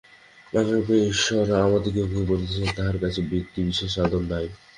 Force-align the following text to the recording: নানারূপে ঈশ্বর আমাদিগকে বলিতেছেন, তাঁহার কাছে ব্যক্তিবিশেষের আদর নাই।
নানারূপে 0.53 0.95
ঈশ্বর 1.11 1.45
আমাদিগকে 1.59 2.03
বলিতেছেন, 2.29 2.67
তাঁহার 2.77 2.97
কাছে 3.03 3.19
ব্যক্তিবিশেষের 3.31 4.03
আদর 4.05 4.23
নাই। 4.31 4.47